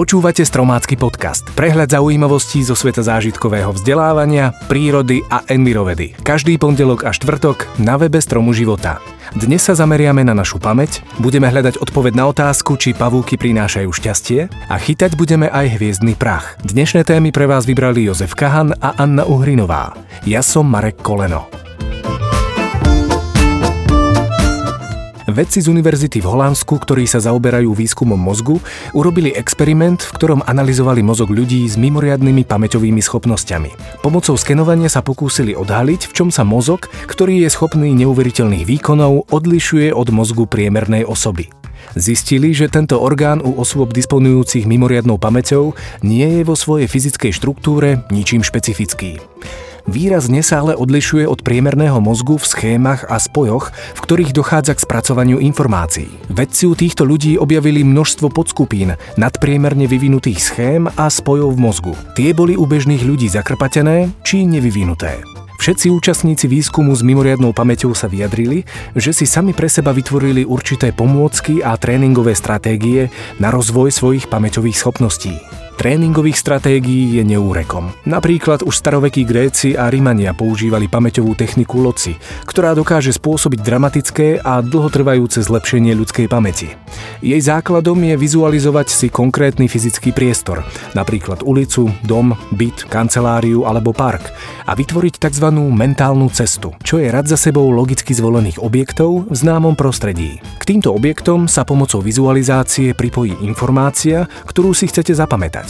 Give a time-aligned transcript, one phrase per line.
[0.00, 1.44] Počúvate Stromácky podcast.
[1.52, 6.16] Prehľad zaujímavostí zo sveta zážitkového vzdelávania, prírody a envirovedy.
[6.24, 8.96] Každý pondelok a štvrtok na webe Stromu života.
[9.36, 14.48] Dnes sa zameriame na našu pamäť, budeme hľadať odpoveď na otázku, či pavúky prinášajú šťastie
[14.72, 16.56] a chytať budeme aj hviezdny prach.
[16.64, 19.92] Dnešné témy pre vás vybrali Jozef Kahan a Anna Uhrinová.
[20.24, 21.59] Ja som Marek Koleno.
[25.30, 28.58] Vedci z univerzity v Holandsku, ktorí sa zaoberajú výskumom mozgu,
[28.90, 34.02] urobili experiment, v ktorom analyzovali mozog ľudí s mimoriadnymi pamäťovými schopnosťami.
[34.02, 39.94] Pomocou skenovania sa pokúsili odhaliť, v čom sa mozog, ktorý je schopný neuveriteľných výkonov, odlišuje
[39.94, 41.46] od mozgu priemernej osoby.
[41.94, 48.02] Zistili, že tento orgán u osôb disponujúcich mimoriadnou pamäťou nie je vo svojej fyzickej štruktúre
[48.10, 49.22] ničím špecifický.
[49.88, 54.84] Výrazne sa ale odlišuje od priemerného mozgu v schémach a spojoch, v ktorých dochádza k
[54.84, 56.10] spracovaniu informácií.
[56.28, 61.92] Vedci u týchto ľudí objavili množstvo podskupín nadpriemerne vyvinutých schém a spojov v mozgu.
[62.18, 65.22] Tie boli u bežných ľudí zakrpatené či nevyvinuté.
[65.60, 68.64] Všetci účastníci výskumu s mimoriadnou pamäťou sa vyjadrili,
[68.96, 74.80] že si sami pre seba vytvorili určité pomôcky a tréningové stratégie na rozvoj svojich pamäťových
[74.80, 75.36] schopností.
[75.80, 77.88] Tréningových stratégií je neúrekom.
[78.04, 84.60] Napríklad už starovekí Gréci a Rimania používali pamäťovú techniku loci, ktorá dokáže spôsobiť dramatické a
[84.60, 86.76] dlhotrvajúce zlepšenie ľudskej pamäti.
[87.24, 94.36] Jej základom je vizualizovať si konkrétny fyzický priestor, napríklad ulicu, dom, byt, kanceláriu alebo park
[94.68, 95.48] a vytvoriť tzv.
[95.48, 100.44] mentálnu cestu, čo je rad za sebou logicky zvolených objektov v známom prostredí.
[100.60, 105.69] K týmto objektom sa pomocou vizualizácie pripojí informácia, ktorú si chcete zapamätať.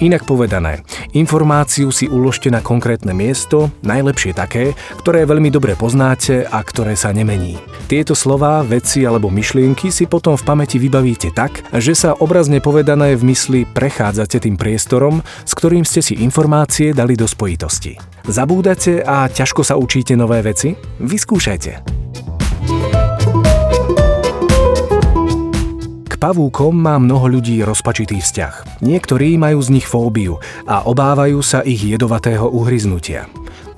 [0.00, 0.80] Inak povedané,
[1.12, 4.72] informáciu si uložte na konkrétne miesto, najlepšie také,
[5.04, 7.60] ktoré veľmi dobre poznáte a ktoré sa nemení.
[7.84, 13.12] Tieto slová, veci alebo myšlienky si potom v pamäti vybavíte tak, že sa obrazne povedané
[13.12, 18.00] v mysli prechádzate tým priestorom, s ktorým ste si informácie dali do spojitosti.
[18.24, 20.72] Zabúdate a ťažko sa učíte nové veci?
[21.02, 21.99] Vyskúšajte.
[26.20, 28.84] Pavúkom má mnoho ľudí rozpačitý vzťah.
[28.84, 30.36] Niektorí majú z nich fóbiu
[30.68, 33.24] a obávajú sa ich jedovatého uhryznutia.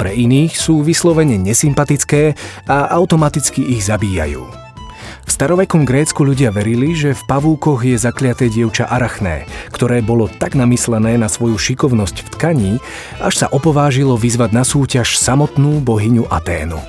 [0.00, 2.32] Pre iných sú vyslovene nesympatické
[2.64, 4.40] a automaticky ich zabíjajú.
[5.28, 10.56] V starovekom Grécku ľudia verili, že v pavúkoch je zakliaté dievča Arachné, ktoré bolo tak
[10.56, 12.72] namyslené na svoju šikovnosť v tkaní,
[13.20, 16.80] až sa opovážilo vyzvať na súťaž samotnú bohyňu Aténu.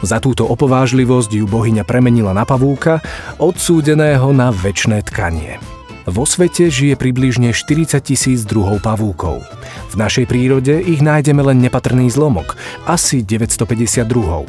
[0.00, 3.04] Za túto opovážlivosť ju bohyňa premenila na pavúka,
[3.36, 5.60] odsúdeného na väčšné tkanie.
[6.08, 9.44] Vo svete žije približne 40 tisíc druhov pavúkov.
[9.92, 12.56] V našej prírode ich nájdeme len nepatrný zlomok,
[12.88, 14.48] asi 950 druhov.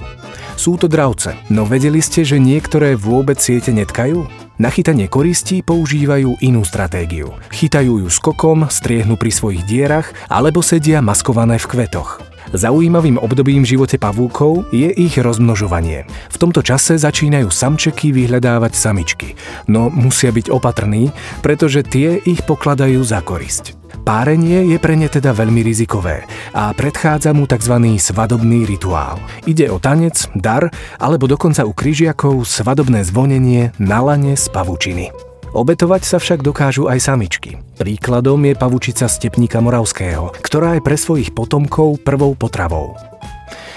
[0.56, 4.23] Sú to dravce, no vedeli ste, že niektoré vôbec siete netkajú?
[4.61, 7.34] Na chytanie koristí používajú inú stratégiu.
[7.51, 12.31] Chytajú ju skokom, striehnú pri svojich dierach alebo sedia maskované v kvetoch.
[12.51, 16.03] Zaujímavým obdobím v živote pavúkov je ich rozmnožovanie.
[16.28, 19.39] V tomto čase začínajú samčeky vyhľadávať samičky,
[19.72, 23.79] no musia byť opatrní, pretože tie ich pokladajú za korisť.
[24.03, 27.75] Párenie je pre ne teda veľmi rizikové a predchádza mu tzv.
[28.01, 29.22] svadobný rituál.
[29.45, 30.67] Ide o tanec, dar
[30.97, 35.31] alebo dokonca u kryžiakov svadobné zvonenie na lane z pavučiny.
[35.51, 37.59] Obetovať sa však dokážu aj samičky.
[37.75, 42.95] Príkladom je pavučica stepníka moravského, ktorá je pre svojich potomkov prvou potravou.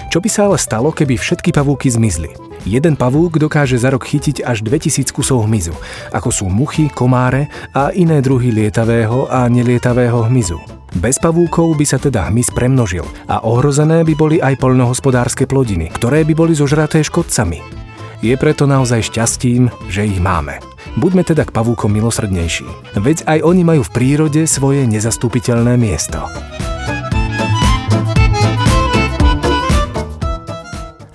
[0.07, 2.31] Čo by sa ale stalo, keby všetky pavúky zmizli?
[2.63, 5.75] Jeden pavúk dokáže za rok chytiť až 2000 kusov hmyzu,
[6.15, 10.63] ako sú muchy, komáre a iné druhy lietavého a nelietavého hmyzu.
[10.95, 16.23] Bez pavúkov by sa teda hmyz premnožil a ohrozené by boli aj poľnohospodárske plodiny, ktoré
[16.23, 17.59] by boli zožraté škodcami.
[18.23, 20.74] Je preto naozaj šťastím, že ich máme.
[20.95, 22.95] Buďme teda k pavúkom milosrdnejší.
[22.95, 26.23] Veď aj oni majú v prírode svoje nezastupiteľné miesto.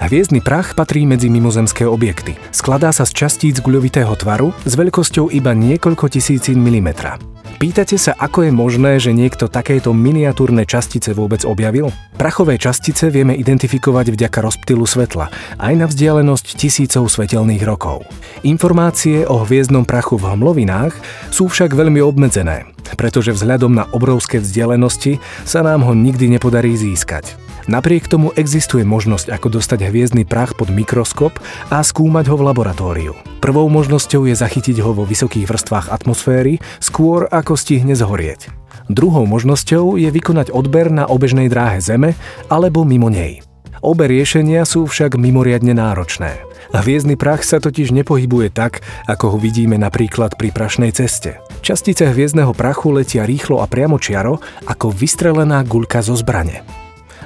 [0.09, 2.33] Hviezdny prach patrí medzi mimozemské objekty.
[2.49, 7.21] Skladá sa z častíc guľovitého tvaru s veľkosťou iba niekoľko tisícin milimetra.
[7.61, 11.93] Pýtate sa, ako je možné, že niekto takéto miniatúrne častice vôbec objavil?
[12.17, 15.29] Prachové častice vieme identifikovať vďaka rozptylu svetla,
[15.61, 18.01] aj na vzdialenosť tisícov svetelných rokov.
[18.41, 20.97] Informácie o hviezdnom prachu v hmlovinách
[21.29, 22.65] sú však veľmi obmedzené,
[22.97, 27.48] pretože vzhľadom na obrovské vzdialenosti sa nám ho nikdy nepodarí získať.
[27.69, 31.37] Napriek tomu existuje možnosť, ako dostať hviezdny prach pod mikroskop
[31.69, 33.13] a skúmať ho v laboratóriu.
[33.45, 38.49] Prvou možnosťou je zachytiť ho vo vysokých vrstvách atmosféry, skôr ako stihne zhorieť.
[38.89, 42.17] Druhou možnosťou je vykonať odber na obežnej dráhe Zeme
[42.49, 43.45] alebo mimo nej.
[43.85, 46.41] Obe riešenia sú však mimoriadne náročné.
[46.73, 51.37] Hviezdny prach sa totiž nepohybuje tak, ako ho vidíme napríklad pri prašnej ceste.
[51.61, 56.78] Častice hviezdneho prachu letia rýchlo a priamočiaro ako vystrelená guľka zo zbrane.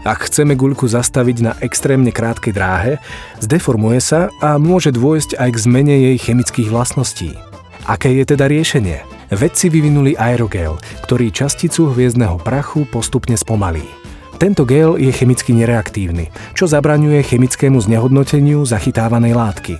[0.04, 2.94] Ak chceme guľku zastaviť na extrémne krátkej dráhe,
[3.40, 7.40] zdeformuje sa a môže dôjsť aj k zmene jej chemických vlastností.
[7.88, 9.00] Aké je teda riešenie?
[9.32, 10.76] Vedci vyvinuli aerogel,
[11.08, 13.88] ktorý časticu hviezdneho prachu postupne spomalí.
[14.44, 19.76] Tento gel je chemicky nereaktívny, čo zabraňuje chemickému znehodnoteniu zachytávanej látky.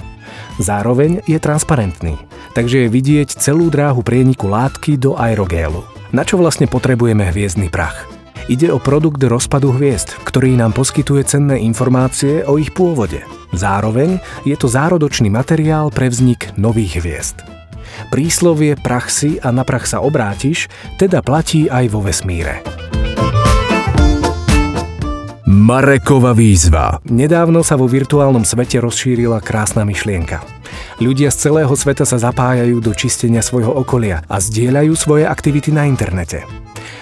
[0.56, 2.16] Zároveň je transparentný,
[2.56, 5.84] takže je vidieť celú dráhu prieniku látky do aerogélu.
[6.16, 8.23] Na čo vlastne potrebujeme hviezdny prach?
[8.52, 13.24] Ide o produkt rozpadu hviezd, ktorý nám poskytuje cenné informácie o ich pôvode.
[13.56, 17.40] Zároveň je to zárodočný materiál pre vznik nových hviezd.
[18.12, 20.68] Príslovie prach si a na prach sa obrátiš
[21.00, 22.60] teda platí aj vo vesmíre.
[25.48, 27.00] Marekova výzva.
[27.08, 30.44] Nedávno sa vo virtuálnom svete rozšírila krásna myšlienka.
[31.00, 35.88] Ľudia z celého sveta sa zapájajú do čistenia svojho okolia a zdieľajú svoje aktivity na
[35.88, 36.44] internete.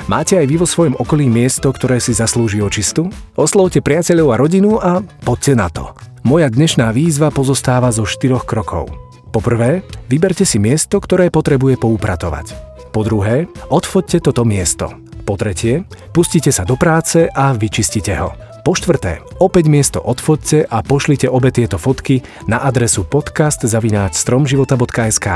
[0.10, 3.14] Máte aj vy vo svojom okolí miesto, ktoré si zaslúži očistu?
[3.38, 5.94] Oslovte priateľov a rodinu a poďte na to.
[6.26, 8.90] Moja dnešná výzva pozostáva zo štyroch krokov.
[9.30, 12.58] Poprvé, vyberte si miesto, ktoré potrebuje poupratovať.
[12.90, 14.90] Po druhé, odfoďte toto miesto.
[15.24, 18.34] Po tretie, pustite sa do práce a vyčistite ho.
[18.62, 25.28] Po štvrté, opäť miesto odfotce a pošlite obe tieto fotky na adresu podcast.stromživota.sk.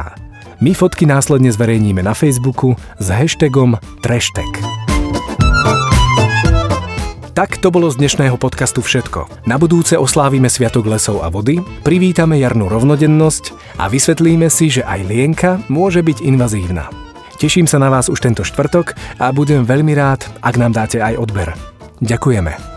[0.64, 4.48] My fotky následne zverejníme na Facebooku s hashtagom Trashtek.
[7.36, 9.44] Tak to bolo z dnešného podcastu všetko.
[9.44, 15.00] Na budúce oslávime Sviatok lesov a vody, privítame jarnú rovnodennosť a vysvetlíme si, že aj
[15.04, 16.88] lienka môže byť invazívna.
[17.36, 21.20] Teším sa na vás už tento štvrtok a budem veľmi rád, ak nám dáte aj
[21.20, 21.52] odber.
[22.00, 22.75] Ďakujeme.